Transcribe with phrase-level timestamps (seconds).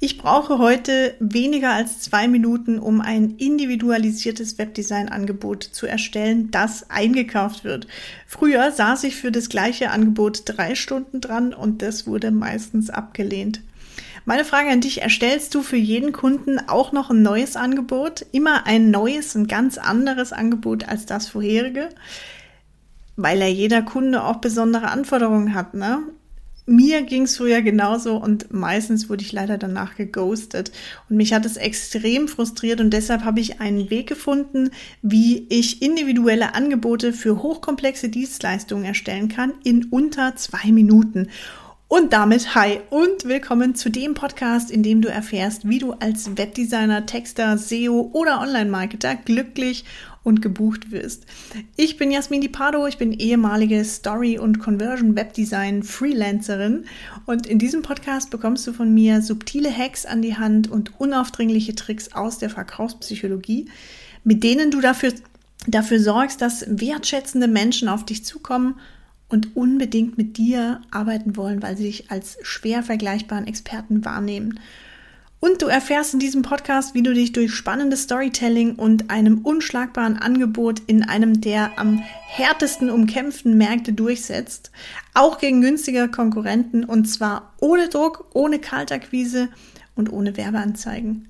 [0.00, 7.64] Ich brauche heute weniger als zwei Minuten, um ein individualisiertes Webdesign-Angebot zu erstellen, das eingekauft
[7.64, 7.88] wird.
[8.24, 13.60] Früher saß ich für das gleiche Angebot drei Stunden dran und das wurde meistens abgelehnt.
[14.24, 18.24] Meine Frage an dich, erstellst du für jeden Kunden auch noch ein neues Angebot?
[18.30, 21.88] Immer ein neues, ein ganz anderes Angebot als das vorherige?
[23.16, 26.04] Weil ja jeder Kunde auch besondere Anforderungen hat, ne?
[26.68, 30.70] Mir ging es früher genauso und meistens wurde ich leider danach geghostet.
[31.08, 34.70] Und mich hat es extrem frustriert und deshalb habe ich einen Weg gefunden,
[35.02, 41.28] wie ich individuelle Angebote für hochkomplexe Dienstleistungen erstellen kann in unter zwei Minuten.
[41.90, 46.36] Und damit hi und willkommen zu dem Podcast, in dem du erfährst, wie du als
[46.36, 49.86] Webdesigner, Texter, SEO oder Online-Marketer glücklich
[50.28, 51.24] und gebucht wirst.
[51.74, 56.84] Ich bin Jasmin Di Pardo, ich bin ehemalige Story- und Conversion-Webdesign-Freelancerin
[57.24, 61.74] und in diesem Podcast bekommst du von mir subtile Hacks an die Hand und unaufdringliche
[61.74, 63.70] Tricks aus der Verkaufspsychologie,
[64.22, 65.14] mit denen du dafür,
[65.66, 68.74] dafür sorgst, dass wertschätzende Menschen auf dich zukommen
[69.30, 74.60] und unbedingt mit dir arbeiten wollen, weil sie dich als schwer vergleichbaren Experten wahrnehmen.
[75.40, 80.16] Und du erfährst in diesem Podcast, wie du dich durch spannendes Storytelling und einem unschlagbaren
[80.16, 84.72] Angebot in einem der am härtesten umkämpften Märkte durchsetzt,
[85.14, 89.48] auch gegen günstige Konkurrenten und zwar ohne Druck, ohne Kaltakquise
[89.94, 91.28] und ohne Werbeanzeigen.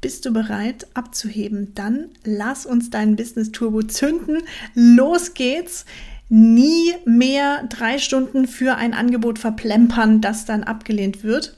[0.00, 1.72] Bist du bereit abzuheben?
[1.74, 4.42] Dann lass uns deinen Business Turbo zünden.
[4.74, 5.84] Los geht's!
[6.28, 11.56] nie mehr drei Stunden für ein Angebot verplempern, das dann abgelehnt wird.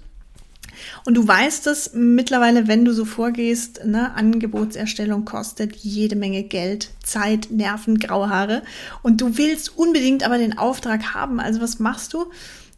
[1.04, 6.90] Und du weißt es mittlerweile, wenn du so vorgehst, ne, Angebotserstellung kostet jede Menge Geld,
[7.02, 8.62] Zeit, Nerven, graue Haare.
[9.02, 11.40] Und du willst unbedingt aber den Auftrag haben.
[11.40, 12.26] Also was machst du?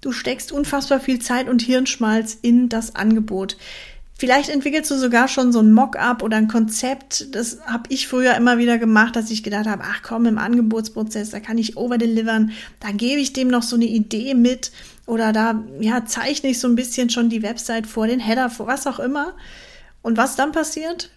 [0.01, 3.59] Du steckst unfassbar viel Zeit und Hirnschmalz in das Angebot.
[4.21, 7.35] Vielleicht entwickelst du sogar schon so ein Mock-up oder ein Konzept.
[7.35, 11.31] Das habe ich früher immer wieder gemacht, dass ich gedacht habe, ach komm, im Angebotsprozess,
[11.31, 12.53] da kann ich overdelivern.
[12.81, 14.72] Da gebe ich dem noch so eine Idee mit
[15.06, 18.67] oder da ja, zeichne ich so ein bisschen schon die Website vor, den Header vor,
[18.67, 19.33] was auch immer.
[20.03, 21.11] Und was dann passiert?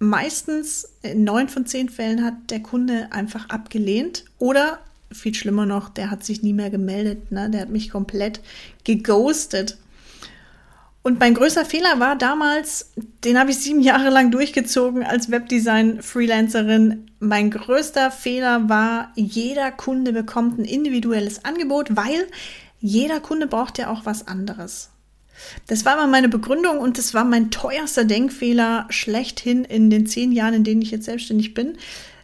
[0.00, 4.80] Meistens in neun von zehn Fällen hat der Kunde einfach abgelehnt oder
[5.12, 7.30] viel schlimmer noch, der hat sich nie mehr gemeldet.
[7.30, 7.48] Ne?
[7.48, 8.40] Der hat mich komplett
[8.82, 9.78] geghostet.
[11.02, 12.90] Und mein größter Fehler war damals,
[13.24, 17.10] den habe ich sieben Jahre lang durchgezogen als Webdesign-Freelancerin.
[17.20, 22.26] Mein größter Fehler war, jeder Kunde bekommt ein individuelles Angebot, weil
[22.80, 24.90] jeder Kunde braucht ja auch was anderes.
[25.66, 30.32] Das war mal meine Begründung und das war mein teuerster Denkfehler schlechthin in den zehn
[30.32, 31.78] Jahren, in denen ich jetzt selbstständig bin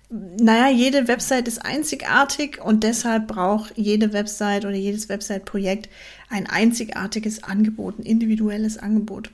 [0.09, 5.89] naja, jede Website ist einzigartig und deshalb braucht jede Website oder jedes Website-Projekt
[6.29, 9.31] ein einzigartiges Angebot, ein individuelles Angebot.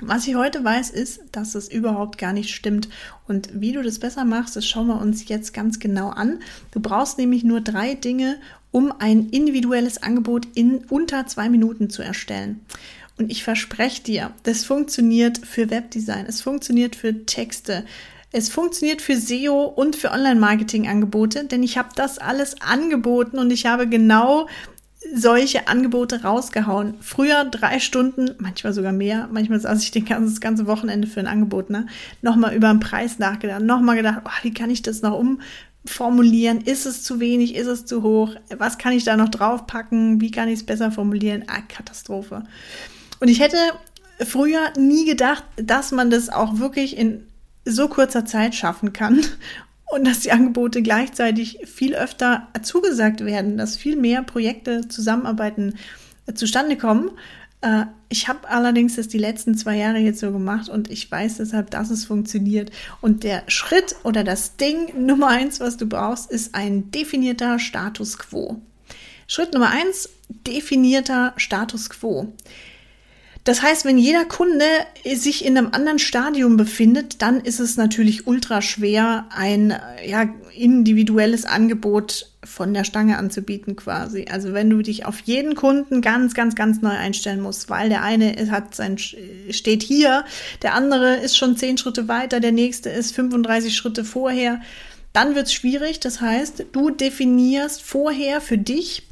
[0.00, 2.88] Was ich heute weiß, ist, dass es überhaupt gar nicht stimmt.
[3.28, 6.40] Und wie du das besser machst, das schauen wir uns jetzt ganz genau an.
[6.72, 8.38] Du brauchst nämlich nur drei Dinge,
[8.72, 12.60] um ein individuelles Angebot in unter zwei Minuten zu erstellen.
[13.18, 17.84] Und ich verspreche dir, das funktioniert für Webdesign, es funktioniert für Texte,
[18.34, 23.64] es funktioniert für SEO und für Online-Marketing-Angebote, denn ich habe das alles angeboten und ich
[23.64, 24.48] habe genau
[25.14, 26.94] solche Angebote rausgehauen.
[27.00, 31.20] Früher drei Stunden, manchmal sogar mehr, manchmal saß ich den ganzen, das ganze Wochenende für
[31.20, 31.86] ein Angebot, ne?
[32.22, 36.60] Nochmal über den Preis nachgedacht, nochmal gedacht, oh, wie kann ich das noch umformulieren?
[36.60, 37.54] Ist es zu wenig?
[37.54, 38.34] Ist es zu hoch?
[38.58, 40.20] Was kann ich da noch draufpacken?
[40.20, 41.44] Wie kann ich es besser formulieren?
[41.46, 42.42] Ah, Katastrophe.
[43.20, 43.58] Und ich hätte
[44.18, 47.28] früher nie gedacht, dass man das auch wirklich in
[47.64, 49.24] so kurzer Zeit schaffen kann
[49.94, 55.74] und dass die Angebote gleichzeitig viel öfter zugesagt werden, dass viel mehr Projekte, Zusammenarbeiten
[56.26, 57.10] äh, zustande kommen.
[57.60, 61.38] Äh, ich habe allerdings das die letzten zwei Jahre jetzt so gemacht und ich weiß
[61.38, 62.70] deshalb, dass es funktioniert.
[63.00, 68.18] Und der Schritt oder das Ding Nummer eins, was du brauchst, ist ein definierter Status
[68.18, 68.60] quo.
[69.26, 72.32] Schritt Nummer eins, definierter Status quo.
[73.44, 74.64] Das heißt, wenn jeder Kunde
[75.14, 81.44] sich in einem anderen Stadium befindet, dann ist es natürlich ultra schwer, ein ja, individuelles
[81.44, 84.26] Angebot von der Stange anzubieten quasi.
[84.30, 88.02] Also wenn du dich auf jeden Kunden ganz, ganz, ganz neu einstellen musst, weil der
[88.02, 90.24] eine hat sein, steht hier,
[90.62, 94.62] der andere ist schon zehn Schritte weiter, der nächste ist 35 Schritte vorher,
[95.12, 96.00] dann wird es schwierig.
[96.00, 99.02] Das heißt, du definierst vorher für dich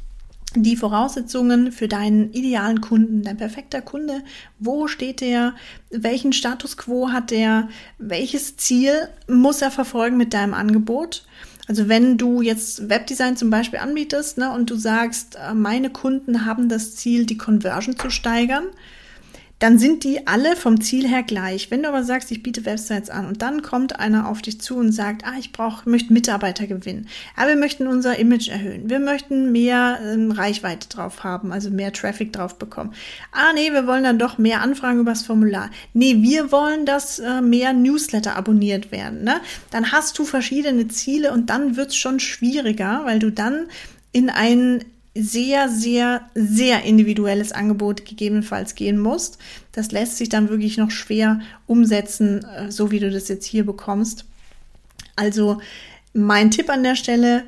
[0.55, 4.23] die Voraussetzungen für deinen idealen Kunden, dein perfekter Kunde.
[4.59, 5.55] Wo steht der?
[5.89, 7.69] Welchen Status quo hat der?
[7.97, 11.25] Welches Ziel muss er verfolgen mit deinem Angebot?
[11.67, 16.45] Also wenn du jetzt Webdesign zum Beispiel anbietest ne, und du sagst, äh, meine Kunden
[16.45, 18.65] haben das Ziel, die Conversion zu steigern,
[19.63, 21.71] dann sind die alle vom Ziel her gleich.
[21.71, 24.75] Wenn du aber sagst, ich biete Websites an und dann kommt einer auf dich zu
[24.75, 27.07] und sagt, ah, ich brauche, möchte Mitarbeiter gewinnen.
[27.37, 28.89] Aber wir möchten unser Image erhöhen.
[28.89, 32.93] Wir möchten mehr ähm, Reichweite drauf haben, also mehr Traffic drauf bekommen.
[33.31, 35.69] Ah, nee, wir wollen dann doch mehr Anfragen übers Formular.
[35.93, 39.23] Nee, wir wollen, dass äh, mehr Newsletter abonniert werden.
[39.23, 39.39] Ne?
[39.71, 43.67] Dann hast du verschiedene Ziele und dann wird es schon schwieriger, weil du dann
[44.11, 44.83] in ein
[45.15, 49.37] sehr, sehr, sehr individuelles Angebot gegebenenfalls gehen musst.
[49.71, 53.65] Das lässt sich dann wirklich noch schwer umsetzen, äh, so wie du das jetzt hier
[53.65, 54.25] bekommst.
[55.15, 55.61] Also
[56.13, 57.43] mein Tipp an der Stelle,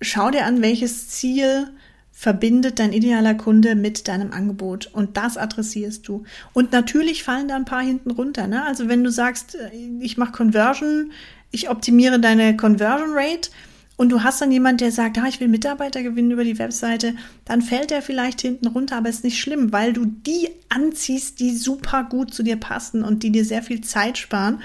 [0.00, 1.68] schau dir an, welches Ziel
[2.12, 6.24] verbindet dein idealer Kunde mit deinem Angebot und das adressierst du.
[6.54, 8.46] Und natürlich fallen da ein paar hinten runter.
[8.46, 8.64] Ne?
[8.64, 9.70] Also wenn du sagst, äh,
[10.00, 11.12] ich mache Conversion,
[11.50, 13.50] ich optimiere deine Conversion Rate,
[13.96, 17.14] und du hast dann jemand, der sagt, ah, ich will Mitarbeiter gewinnen über die Webseite,
[17.46, 21.56] dann fällt der vielleicht hinten runter, aber ist nicht schlimm, weil du die anziehst, die
[21.56, 24.60] super gut zu dir passen und die dir sehr viel Zeit sparen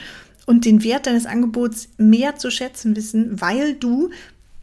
[0.46, 4.10] und den Wert deines Angebots mehr zu schätzen wissen, weil du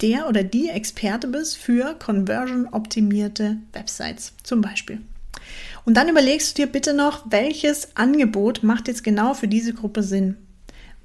[0.02, 5.00] der oder die Experte bist für conversion-optimierte Websites zum Beispiel.
[5.84, 10.02] Und dann überlegst du dir bitte noch, welches Angebot macht jetzt genau für diese Gruppe
[10.02, 10.36] Sinn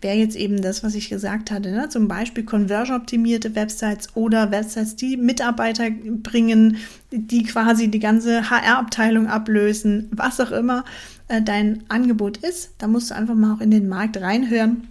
[0.04, 1.72] wäre jetzt eben das, was ich gesagt hatte.
[1.72, 1.90] Ne?
[1.90, 6.78] Zum Beispiel conversion-optimierte Websites oder Websites, die Mitarbeiter bringen,
[7.12, 10.84] die quasi die ganze HR-Abteilung ablösen, was auch immer
[11.30, 12.72] äh, dein Angebot ist.
[12.78, 14.88] Da musst du einfach mal auch in den Markt reinhören.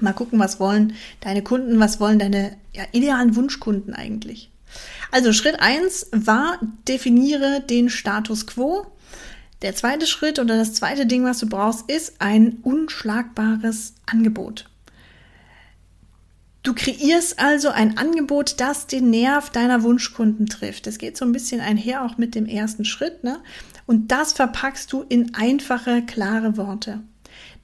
[0.00, 4.50] Mal gucken, was wollen deine Kunden, was wollen deine ja, idealen Wunschkunden eigentlich.
[5.10, 8.86] Also Schritt 1 war, definiere den Status quo.
[9.62, 14.70] Der zweite Schritt oder das zweite Ding, was du brauchst, ist ein unschlagbares Angebot.
[16.62, 20.86] Du kreierst also ein Angebot, das den Nerv deiner Wunschkunden trifft.
[20.86, 23.24] Das geht so ein bisschen einher auch mit dem ersten Schritt.
[23.24, 23.38] Ne?
[23.86, 27.00] Und das verpackst du in einfache, klare Worte.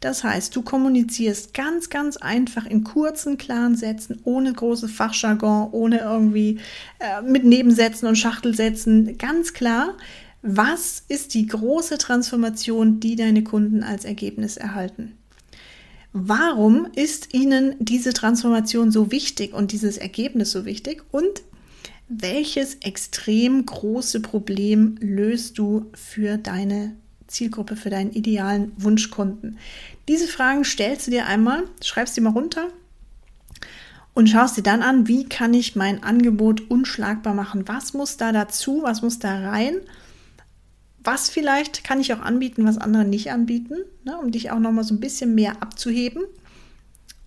[0.01, 6.01] Das heißt, du kommunizierst ganz, ganz einfach in kurzen, klaren Sätzen, ohne große Fachjargon, ohne
[6.01, 6.61] irgendwie
[6.99, 9.17] äh, mit Nebensätzen und Schachtelsätzen.
[9.19, 9.95] Ganz klar,
[10.49, 15.19] was ist die große Transformation, die deine Kunden als Ergebnis erhalten?
[16.13, 21.03] Warum ist ihnen diese Transformation so wichtig und dieses Ergebnis so wichtig?
[21.11, 21.43] Und
[22.09, 26.95] welches extrem große Problem löst du für deine
[27.27, 29.59] Zielgruppe, für deinen idealen Wunschkunden?
[30.07, 32.69] Diese Fragen stellst du dir einmal, schreibst die mal runter
[34.15, 37.67] und schaust dir dann an, wie kann ich mein Angebot unschlagbar machen?
[37.67, 38.85] Was muss da dazu?
[38.85, 39.81] Was muss da rein?
[41.07, 44.73] Was vielleicht kann ich auch anbieten, was andere nicht anbieten, ne, um dich auch noch
[44.73, 46.25] mal so ein bisschen mehr abzuheben.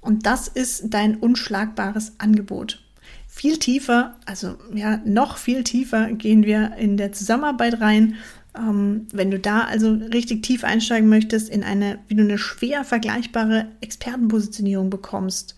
[0.01, 2.81] Und das ist dein unschlagbares Angebot.
[3.27, 8.15] Viel tiefer, also ja, noch viel tiefer gehen wir in der Zusammenarbeit rein.
[8.57, 12.83] Ähm, wenn du da also richtig tief einsteigen möchtest in eine, wie du eine schwer
[12.83, 15.55] vergleichbare Expertenpositionierung bekommst,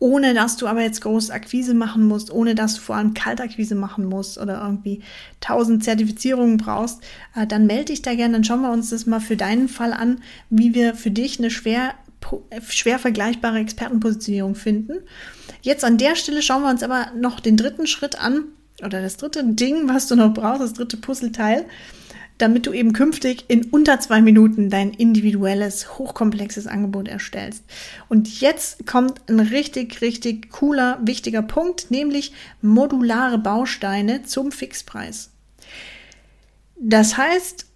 [0.00, 3.74] ohne dass du aber jetzt große Akquise machen musst, ohne dass du vor allem Kaltakquise
[3.74, 5.02] machen musst oder irgendwie
[5.40, 7.02] tausend Zertifizierungen brauchst,
[7.36, 9.92] äh, dann melde dich da gerne, dann schauen wir uns das mal für deinen Fall
[9.92, 11.94] an, wie wir für dich eine schwer,
[12.66, 14.94] schwer vergleichbare Expertenpositionierung finden.
[15.60, 18.44] Jetzt an der Stelle schauen wir uns aber noch den dritten Schritt an
[18.82, 21.66] oder das dritte Ding, was du noch brauchst, das dritte Puzzleteil
[22.40, 27.64] damit du eben künftig in unter zwei Minuten dein individuelles, hochkomplexes Angebot erstellst.
[28.08, 32.32] Und jetzt kommt ein richtig, richtig cooler, wichtiger Punkt, nämlich
[32.62, 35.30] modulare Bausteine zum Fixpreis.
[36.76, 37.66] Das heißt,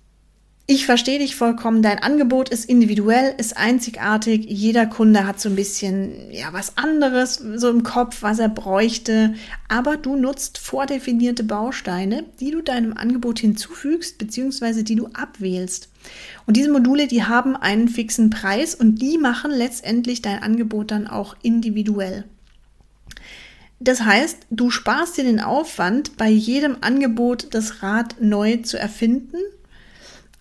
[0.66, 1.82] ich verstehe dich vollkommen.
[1.82, 4.46] Dein Angebot ist individuell, ist einzigartig.
[4.48, 9.34] Jeder Kunde hat so ein bisschen, ja, was anderes so im Kopf, was er bräuchte.
[9.68, 15.90] Aber du nutzt vordefinierte Bausteine, die du deinem Angebot hinzufügst, beziehungsweise die du abwählst.
[16.46, 21.06] Und diese Module, die haben einen fixen Preis und die machen letztendlich dein Angebot dann
[21.06, 22.24] auch individuell.
[23.80, 29.36] Das heißt, du sparst dir den Aufwand, bei jedem Angebot das Rad neu zu erfinden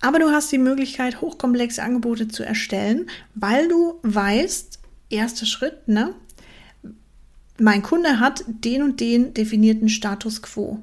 [0.00, 4.78] aber du hast die Möglichkeit, hochkomplexe Angebote zu erstellen, weil du weißt,
[5.10, 6.14] erster Schritt, ne?
[7.58, 10.82] Mein Kunde hat den und den definierten Status quo.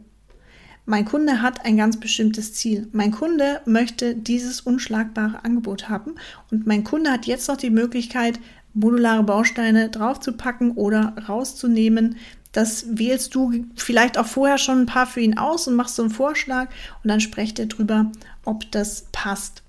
[0.86, 2.88] Mein Kunde hat ein ganz bestimmtes Ziel.
[2.92, 6.16] Mein Kunde möchte dieses unschlagbare Angebot haben
[6.50, 8.40] und mein Kunde hat jetzt noch die Möglichkeit,
[8.74, 12.16] modulare Bausteine draufzupacken oder rauszunehmen,
[12.52, 16.04] das wählst du vielleicht auch vorher schon ein paar für ihn aus und machst so
[16.04, 16.70] einen Vorschlag
[17.04, 18.12] und dann sprecht er drüber,
[18.44, 19.64] ob das passt.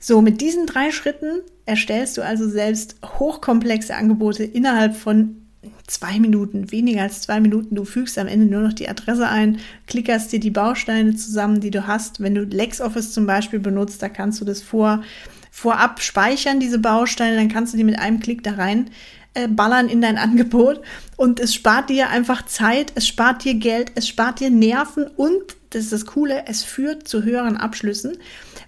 [0.00, 5.42] So, mit diesen drei Schritten erstellst du also selbst hochkomplexe Angebote innerhalb von
[5.86, 7.74] zwei Minuten, weniger als zwei Minuten.
[7.74, 11.70] Du fügst am Ende nur noch die Adresse ein, klickerst dir die Bausteine zusammen, die
[11.70, 12.20] du hast.
[12.20, 15.02] Wenn du LexOffice zum Beispiel benutzt, da kannst du das vor,
[15.50, 18.90] vorab speichern, diese Bausteine, dann kannst du die mit einem Klick da rein
[19.36, 20.80] äh, ballern in dein Angebot
[21.16, 25.56] und es spart dir einfach Zeit, es spart dir Geld, es spart dir Nerven und,
[25.70, 28.16] das ist das Coole, es führt zu höheren Abschlüssen,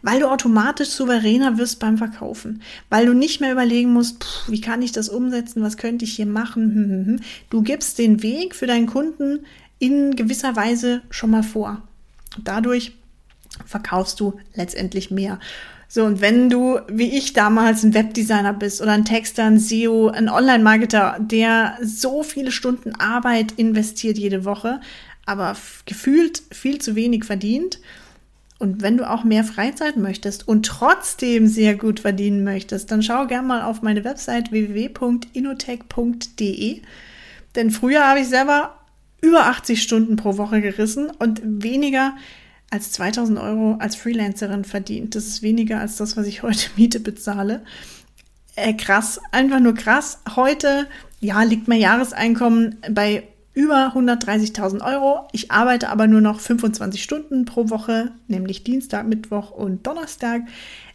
[0.02, 4.60] weil du automatisch souveräner wirst beim Verkaufen, weil du nicht mehr überlegen musst, pff, wie
[4.60, 6.74] kann ich das umsetzen, was könnte ich hier machen.
[6.74, 7.20] Hm, hm, hm.
[7.50, 9.46] Du gibst den Weg für deinen Kunden
[9.78, 11.82] in gewisser Weise schon mal vor.
[12.44, 12.92] Dadurch
[13.64, 15.40] verkaufst du letztendlich mehr.
[15.88, 20.08] So, und wenn du, wie ich damals, ein Webdesigner bist oder ein Texter, ein SEO,
[20.08, 24.82] ein Online-Marketer, der so viele Stunden Arbeit investiert jede Woche,
[25.24, 27.80] aber gefühlt viel zu wenig verdient,
[28.58, 33.28] und wenn du auch mehr Freizeit möchtest und trotzdem sehr gut verdienen möchtest, dann schau
[33.28, 36.82] gerne mal auf meine Website www.inotech.de.
[37.54, 38.74] Denn früher habe ich selber
[39.20, 42.16] über 80 Stunden pro Woche gerissen und weniger
[42.70, 45.14] als 2000 Euro als Freelancerin verdient.
[45.14, 47.62] Das ist weniger als das, was ich heute Miete bezahle.
[48.56, 50.18] Äh, krass, einfach nur krass.
[50.36, 50.86] Heute,
[51.20, 53.24] ja, liegt mein Jahreseinkommen bei
[53.58, 55.26] über 130.000 Euro.
[55.32, 60.42] Ich arbeite aber nur noch 25 Stunden pro Woche, nämlich Dienstag, Mittwoch und Donnerstag.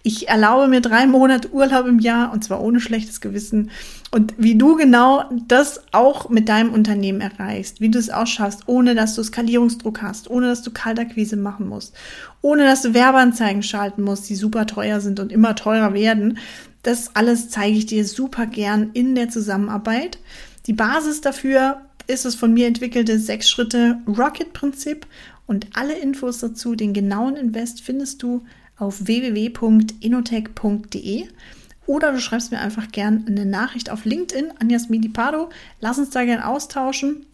[0.02, 3.70] Ich erlaube mir drei Monate Urlaub im Jahr und zwar ohne schlechtes Gewissen.
[4.12, 8.62] Und wie du genau das auch mit deinem Unternehmen erreichst, wie du es auch schaffst,
[8.68, 11.94] ohne dass du Skalierungsdruck hast, ohne dass du Kaltakquise machen musst,
[12.42, 16.38] ohne dass du Werbeanzeigen schalten musst, die super teuer sind und immer teurer werden.
[16.82, 20.18] Das alles zeige ich dir super gern in der Zusammenarbeit.
[20.68, 25.08] Die Basis dafür ist das von mir entwickelte sechs Schritte Rocket Prinzip
[25.46, 28.46] und alle Infos dazu, den genauen Invest findest du
[28.78, 31.28] auf www.inotech.de
[31.86, 35.50] oder du schreibst mir einfach gern eine Nachricht auf LinkedIn an Jasmin Pardo.
[35.80, 37.26] Lass uns da gern austauschen.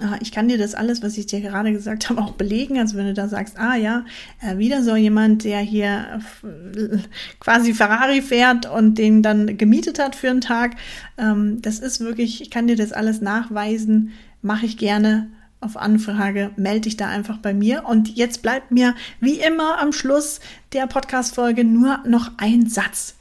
[0.00, 2.78] Ah, ich kann dir das alles, was ich dir gerade gesagt habe, auch belegen.
[2.78, 4.04] Also wenn du da sagst, ah ja,
[4.40, 6.98] äh, wieder so jemand, der hier äh,
[7.40, 10.76] quasi Ferrari fährt und den dann gemietet hat für einen Tag.
[11.16, 15.30] Ähm, das ist wirklich, ich kann dir das alles nachweisen, mache ich gerne
[15.60, 17.84] auf Anfrage, melde dich da einfach bei mir.
[17.86, 20.40] Und jetzt bleibt mir wie immer am Schluss
[20.74, 23.17] der Podcast-Folge nur noch ein Satz.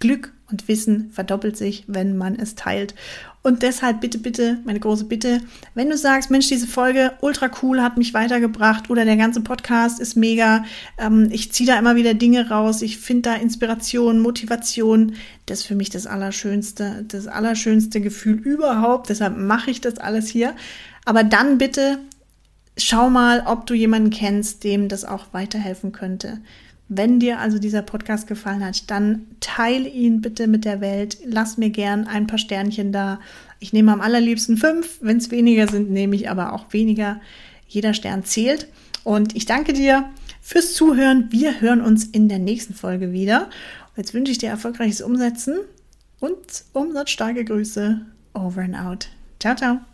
[0.00, 2.94] Glück und Wissen verdoppelt sich, wenn man es teilt.
[3.42, 5.40] Und deshalb bitte, bitte, meine große Bitte,
[5.74, 10.00] wenn du sagst, Mensch, diese Folge ultra cool, hat mich weitergebracht oder der ganze Podcast
[10.00, 10.64] ist mega,
[10.98, 15.14] ähm, ich ziehe da immer wieder Dinge raus, ich finde da Inspiration, Motivation,
[15.46, 19.08] das ist für mich das Allerschönste, das allerschönste Gefühl überhaupt.
[19.08, 20.54] Deshalb mache ich das alles hier.
[21.04, 21.98] Aber dann bitte
[22.76, 26.40] schau mal, ob du jemanden kennst, dem das auch weiterhelfen könnte.
[26.92, 31.18] Wenn dir also dieser Podcast gefallen hat, dann teile ihn bitte mit der Welt.
[31.24, 33.20] Lass mir gern ein paar Sternchen da.
[33.60, 34.98] Ich nehme am allerliebsten fünf.
[35.00, 37.20] Wenn es weniger sind, nehme ich aber auch weniger.
[37.68, 38.66] Jeder Stern zählt.
[39.04, 40.10] Und ich danke dir
[40.42, 41.28] fürs Zuhören.
[41.30, 43.48] Wir hören uns in der nächsten Folge wieder.
[43.96, 45.58] Jetzt wünsche ich dir erfolgreiches Umsetzen
[46.18, 48.00] und umsatzstarke Grüße.
[48.34, 49.08] Over and out.
[49.38, 49.89] Ciao, ciao.